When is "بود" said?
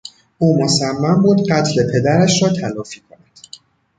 1.23-1.51